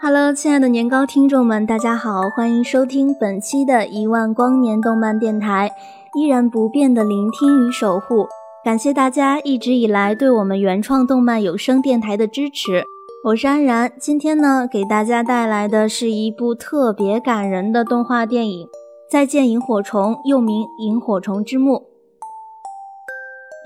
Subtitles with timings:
[0.00, 5.72] Hello，亲爱的年糕听众们，大家好，欢迎收听本期的一万光年动漫电台，
[6.14, 8.28] 依然不变的聆听与守护，
[8.64, 12.84] 感谢大家一直以来对我们原创动漫有声电台的支持。
[13.24, 18.66] 我是安然，今天呢，给大家带来的是一部特别感人的动画电影
[19.10, 21.74] 《再见萤火虫》，又名《萤火虫之墓》。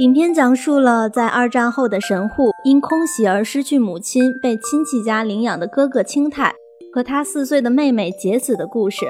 [0.02, 6.52] 影片讲述了在二战后的神户因空袭而失去母亲、被亲戚家领养的哥哥青太
[6.92, 9.06] 和他四岁的妹妹结子的故事。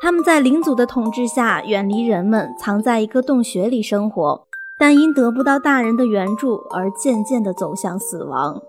[0.00, 4.46] 他们在领祖的统治下远离人们，藏在一个洞穴里生活，
[4.78, 8.62] 但因得不到大人的援助而渐渐地走向死亡。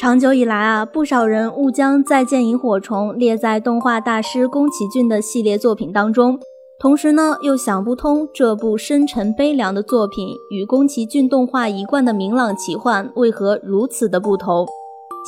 [0.00, 6.40] 长久以来啊，不少人误将《再见萤火虫》列在动画大师宫崎骏的系列作品当中。
[6.80, 14.66] 同时呢，又想不通这部深沉悲凉的作品与宫崎骏动画一贯的明朗奇幻为何如此的不同。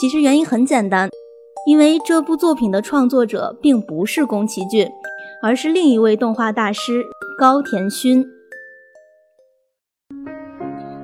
[0.00, 1.10] 其实原因很简单，
[1.66, 4.88] 因为这部作品的创作者并不是宫崎骏，
[5.42, 7.04] 而是另一位动画大师
[7.38, 8.24] 高田勋。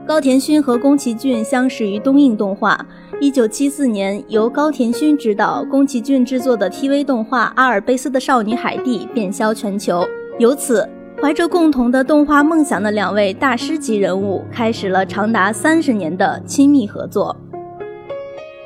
[0.06, 2.86] 高田勋和宫崎骏相识于东映动画。
[3.20, 10.02] 一九七四年，由高田勋执导、宫崎骏制作的 TV 动画《阿尔卑斯的少女海蒂》便销全球。
[10.38, 10.88] 由此，
[11.20, 17.36] 怀着共同的动画梦想的两位大师级人物开始了长达三十年的亲密合作。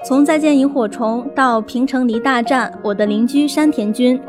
[0.04, 4.20] 从《再见萤火虫》到《平城离大战》，我的邻居山田君，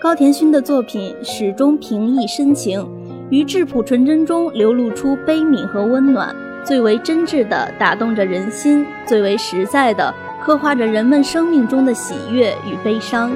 [0.00, 2.88] 高田勋的作品始终平易深情，
[3.28, 6.34] 于质朴纯真中流露出悲悯和温暖，
[6.64, 13.32] 最为真挚地打动着人心，最为实在地刻画着人们生命中的喜悦与悲伤。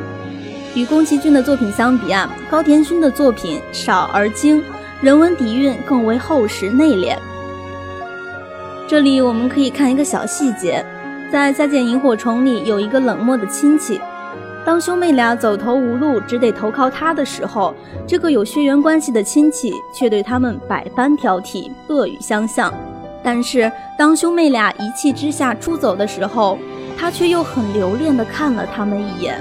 [0.75, 4.63] 与宫崎骏的作品相比啊，高田勋的作品少而精，
[5.01, 7.17] 人文底蕴更为厚实内敛。
[8.87, 10.85] 这里我们可以看一个小细节，
[11.31, 14.01] 在《再见萤火虫》里有一个冷漠的亲戚，
[14.65, 17.75] 当兄妹俩走投无路，只得投靠他的时候，
[18.07, 22.73] 这个有血缘关系的亲戚却对他们百般挑剔，恶语相向。
[23.25, 26.57] 但是当兄妹俩一气之下出走的时候，
[26.97, 29.41] 他却又很留恋地看了他们一眼。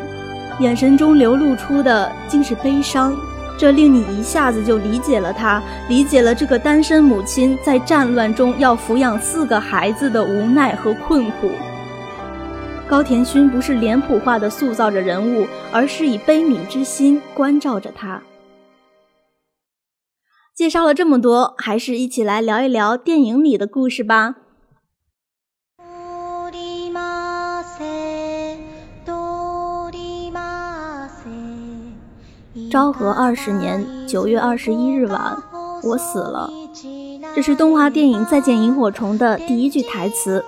[0.60, 3.16] 眼神中流露出的竟是悲伤，
[3.58, 11.50] 这令你一下子就理解了他，理解了这个单身母亲在战乱中要抚养四个孩子的无奈和困苦。
[12.90, 18.22] 高田勋不是脸谱化的塑造着人物，而是以悲悯之心关照着他。
[20.56, 24.36] 介绍了这么多，还是一起来聊一聊电影里的故事吧。
[32.70, 35.36] 昭和二十年九月二十一日晚，
[35.84, 36.48] 我死了。
[37.36, 40.44] 这是动画电影《再见萤火虫》的第一句台词。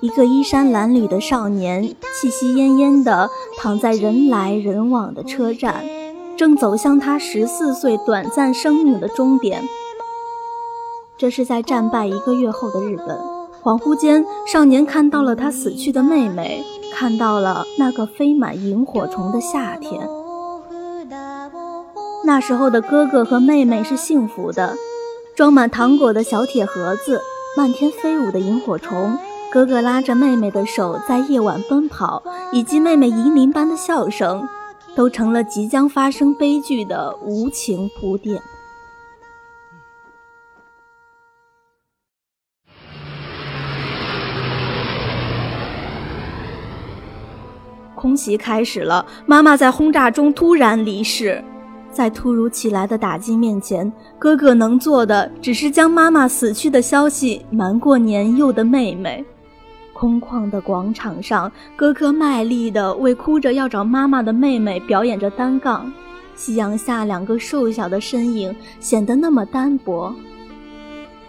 [0.00, 5.84] 一个衣衫褴褛的少年，气息奄奄地躺在人来人往的车站，
[6.36, 9.62] 正走向他十四岁短暂生命的终点。
[11.16, 13.16] 这是在战败一个月后的日本。
[13.62, 16.64] 恍惚间，少年看到了他死去的妹妹，
[16.94, 20.00] 看到了那个飞满萤火虫的夏天。
[22.22, 24.76] 那时候的哥哥和妹妹是幸福的，
[25.34, 27.20] 装满糖果的小铁盒子，
[27.56, 29.18] 漫天飞舞的萤火虫，
[29.50, 32.22] 哥哥拉着妹妹的手在夜晚奔跑，
[32.52, 34.46] 以及妹妹银铃般的笑声，
[34.94, 38.40] 都成了即将发生悲剧的无情铺垫。
[47.96, 51.42] 空袭开始了，妈妈在轰炸中突然离世。
[51.90, 59.24] 在突如其来的打击面前，哥哥能做的只是将妈妈死去的消息瞒过年幼的妹妹。
[59.92, 65.92] 空旷的广场上，哥哥卖力地为哭着要找妈妈的妹妹表演着单杠，
[66.34, 70.14] 夕阳下两个瘦小的身影显得那么单薄。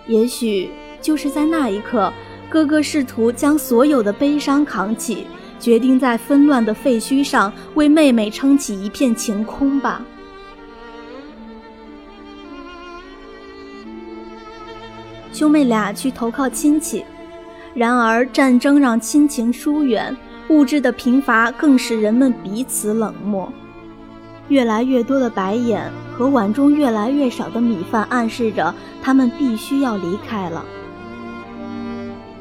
[0.07, 0.69] 也许
[1.01, 2.13] 就是在那一刻，
[2.49, 5.25] 哥哥试图将所有的悲伤扛起，
[5.59, 10.01] 决定在纷乱的废墟上为妹妹撑起一片晴空吧。
[15.31, 17.05] 兄妹俩去投靠亲戚，
[17.73, 20.15] 然而战争让亲情疏远，
[20.49, 23.51] 物质的贫乏更使人们彼此冷漠。
[24.49, 30.65] 越来越多的白眼和碗中越来越少的米饭，暗示着他们必须要离开了。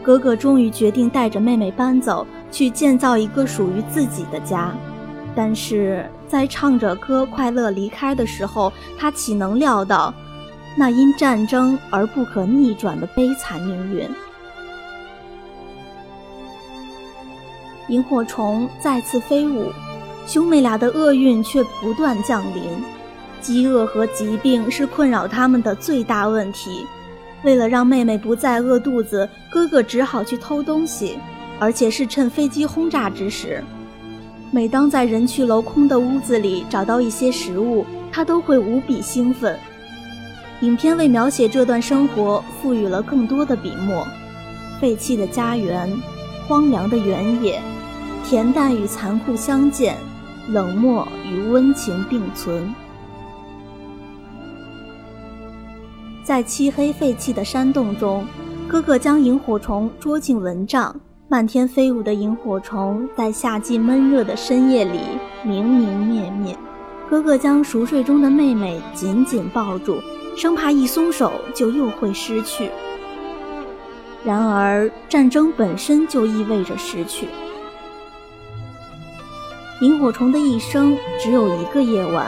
[0.02, 4.72] 哥哥终于决定带着妹妹搬走，去建造一个属于自己的家。
[5.36, 10.12] 但是在唱着歌快乐离开的时候，他岂能料到？
[10.76, 14.08] 那因战争而不可逆转的悲惨命运。
[17.88, 19.72] 萤火虫再次飞舞，
[20.26, 22.62] 兄妹俩的厄运却不断降临。
[23.40, 26.86] 饥饿和疾病是困扰他们的最大问题。
[27.42, 31.18] 为了让妹妹不再饿肚子，哥哥只好去偷东西，
[31.58, 33.64] 而且是趁飞机轰炸之时。
[34.50, 39.58] 每当在人去楼空的屋子里找到一些食物，他都会无比兴奋。
[40.62, 44.06] 影片为描写这段生活赋予了更多的笔墨：
[44.78, 45.90] 废弃的家园，
[46.46, 47.58] 荒凉的原野，
[48.26, 49.96] 恬淡与残酷相见，
[50.48, 52.74] 冷漠与温情并存。
[56.22, 58.26] 在漆黑废弃的山洞中，
[58.68, 60.94] 哥哥将萤火虫捉进蚊帐，
[61.26, 65.00] 漫天飞舞的萤火虫在夏季闷热的深夜里
[65.42, 66.54] 明明灭灭。
[67.08, 69.96] 哥哥将熟睡中的妹妹紧紧抱住。
[70.36, 72.70] 生怕一松手就又会失去。
[74.24, 77.28] 然而，战争本身就意味着失去。
[79.80, 82.26] 萤火虫的一生只有一个夜晚，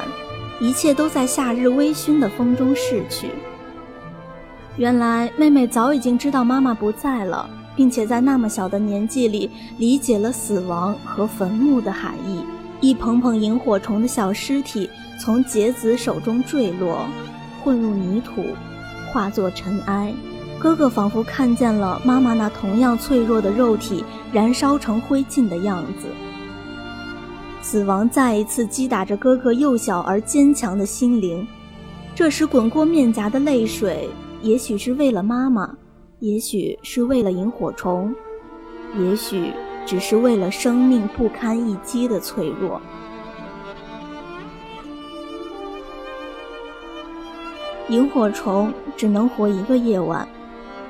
[0.58, 3.31] 一切都在夏日微醺的风中逝去。
[4.78, 12.43] 原来，妹妹早已经知道妈妈不在了，并且在那么小的年纪里理解了死亡和坟墓的含义。
[12.81, 14.88] 一捧捧萤火虫的小尸体
[15.20, 17.06] 从杰子手中坠落。
[17.62, 18.44] 混入泥土，
[19.12, 20.12] 化作尘埃。
[20.58, 26.06] 哥哥仿佛看见了妈妈那同样脆弱的肉体燃烧成灰烬的样子。
[27.60, 31.46] 死亡再一次击打着哥哥幼小而坚强的心灵。
[32.14, 34.08] 这时滚过面颊的泪水，
[34.42, 35.74] 也许是为了妈妈，
[36.18, 38.14] 也许是为了萤火虫，
[38.98, 39.52] 也许
[39.86, 42.80] 只是为了生命不堪一击的脆弱。
[47.92, 50.26] 萤火虫只能活一个夜晚，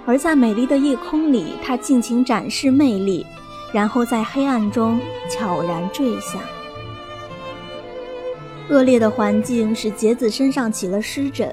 [0.07, 3.27] 而在美丽的夜空里，它尽情展示魅力，
[3.73, 6.39] 然后在黑暗中悄然坠下。
[8.71, 11.53] 恶劣的环境使杰子身上起了湿疹，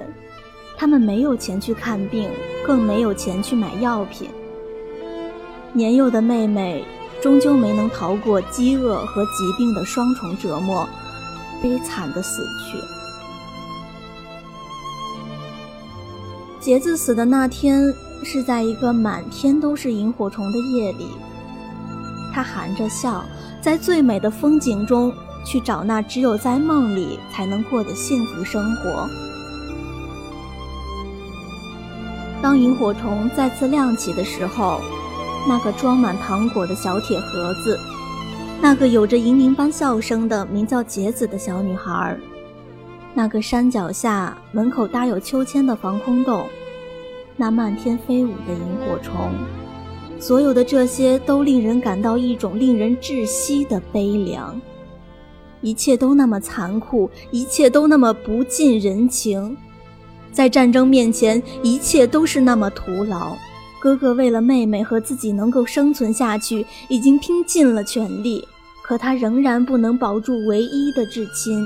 [0.77, 2.29] 他们没有钱去看病，
[2.63, 4.29] 更没有钱去买药品。
[5.73, 6.85] 年幼的妹妹
[7.23, 10.87] 终究没能逃过饥饿和疾病的双重折磨，
[11.59, 12.98] 悲惨的死去。
[16.69, 17.91] 杰子死的那天
[18.23, 21.07] 是在一个满天都是萤火虫的夜里，
[22.31, 23.25] 他含着笑，
[23.59, 25.11] 在最美的风景中
[25.43, 29.09] 去找那只有在梦里才能过的幸福生活。
[32.39, 34.79] 当萤火虫再次亮起的时候，
[35.47, 37.79] 那个装满糖果的小铁盒子，
[38.61, 42.15] 那个有着银铃般笑声的名叫杰子的小女孩。
[43.15, 46.45] 那个山脚下门口搭有秋千的防空洞，
[47.39, 49.31] 那漫天飞舞的萤火虫，
[50.19, 54.59] 所有的这些都令人感到一种令人窒息的悲凉。
[55.61, 59.55] 一切都那么残酷，一切都那么不近人情，
[60.33, 63.37] 在战争面前，一切都是那么徒劳。
[63.79, 68.45] 哥哥为了妹妹和自己能够生存下去，已经拼尽了全力，
[68.83, 71.65] 可他仍然不能保住唯一的至亲。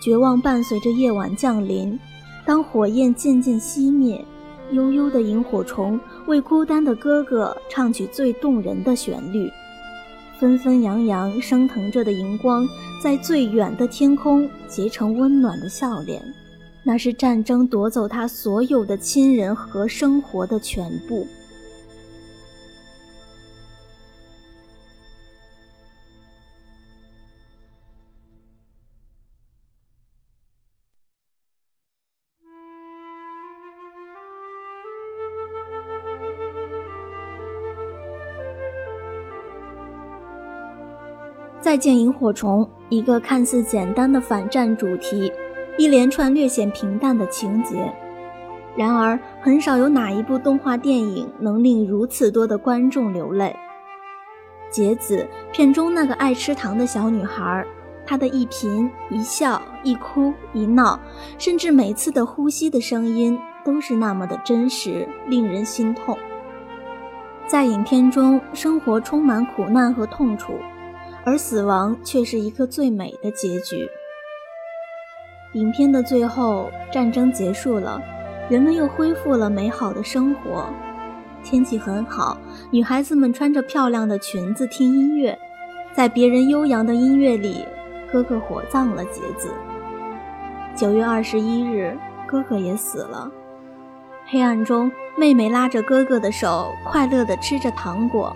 [0.00, 1.98] 绝望伴随着夜晚降临，
[2.44, 4.24] 当火焰渐渐熄灭，
[4.72, 9.50] 悠悠的萤火虫为孤单的哥哥唱起最动人的旋律。
[10.38, 12.66] 纷纷扬扬升腾着的荧光，
[13.00, 16.20] 在最远的天空结成温暖的笑脸。
[16.82, 21.24] 那是战争夺走他所有的亲人和生活的全部。
[41.62, 45.32] 再见萤火虫一个看似简单的反战主题，
[45.78, 47.88] 一连串略显平淡的情节。
[48.76, 53.54] 然而，很少有哪一部动画电影能令如此多的观众流泪。
[54.70, 57.64] 杰子片中那个爱吃糖的小女孩，
[58.04, 60.98] 她的一颦一笑、一哭一闹，
[61.38, 66.18] 甚至每次的呼吸的声音，都是那么的真实，令人心痛。
[67.46, 70.54] 在影片中，生活充满苦难和痛楚，
[71.24, 73.88] 而死亡却是一个最美的结局。
[75.54, 78.00] 影片的最后，战争结束了。
[78.48, 80.66] 人们又恢复了美好的生活，
[81.44, 82.36] 天气很好，
[82.70, 85.38] 女孩子们穿着漂亮的裙子听音乐，
[85.92, 87.64] 在别人悠扬的音乐里，
[88.10, 89.50] 哥哥火葬了杰子。
[90.74, 93.30] 九月二十一日，哥哥也死了。
[94.26, 98.34] 黑暗中，妹妹拉着哥哥的手，快乐地吃着糖果，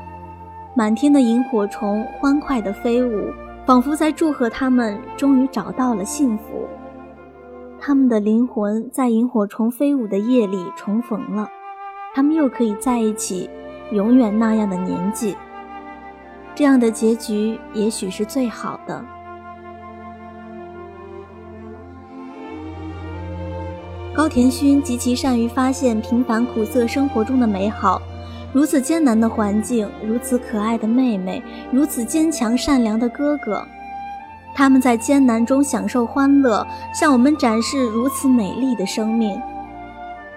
[0.76, 3.32] 满天的萤火虫欢快地飞舞，
[3.64, 6.68] 仿佛在祝贺他们终于找到了幸福。
[7.80, 11.48] 他们的灵魂在萤火虫飞舞的夜里重逢了，
[12.14, 13.48] 他们又可以在一起，
[13.90, 15.34] 永远那样的年纪。
[16.54, 19.02] 这样的结局也许是最好的。
[24.14, 28.02] 高田勋极其善于发现平凡苦涩生活中的美好，
[28.52, 33.62] 如此艰难的环境，如此可爱的妹妹，如此坚强善良的哥哥。
[34.54, 39.38] 他们在艰难中享受欢乐，向我们展示如此美丽的生命。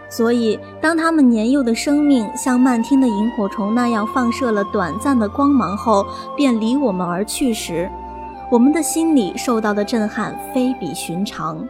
[0.10, 7.90] 所以，当他们年幼的生命像漫天的萤火虫那样放射了短暂的光芒后，便离我们而去时，
[8.52, 11.66] 我们的心里受到的震撼非比寻常。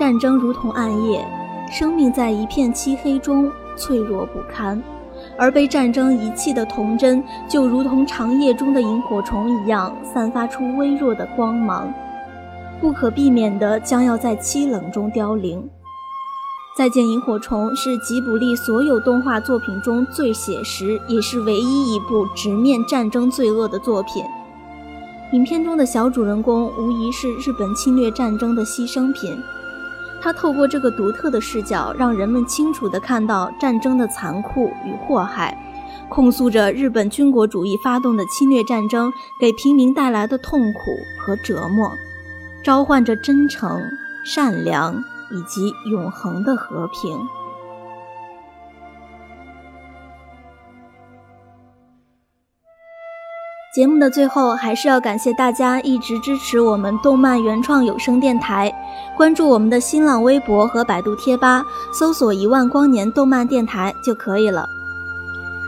[0.00, 1.22] 战争如同暗夜，
[1.70, 4.82] 生命在一片漆黑中脆弱不堪。
[5.36, 11.92] 而被战争遗弃的童真，就如同长夜中的萤火虫一样，散发出微弱的光芒，
[12.80, 15.68] 不可避免的将要在凄冷中凋零。
[16.74, 24.24] 再见萤火虫是吉卜力所有动画作品中最写实，也是唯一一部直面战争罪恶的作品。
[25.34, 29.38] 影片中的小主人公无疑是日本侵略战争的牺牲品。
[30.22, 35.56] 他透过这个独特的视角，让人们清楚地看到战争的残酷与祸害，
[36.08, 41.96] 控诉着日本军国主义发动的侵略战争给平民带来的痛苦和折磨，
[42.62, 43.80] 召唤着真诚、
[44.24, 44.94] 善良
[45.30, 47.18] 以及永恒的和平。
[53.72, 58.72] 节目的最后，还是要感谢大家一直支持我们动漫原创有声电台，
[59.16, 64.68] 关注我们的新浪微博和百度贴吧，搜索“一万光年动漫电台”就可以了。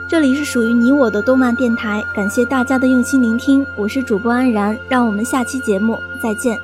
[0.08, 6.58] 这里是属于你我的动漫电台，感谢大家的用心聆听，我是主播安然，让我们下期节目再见。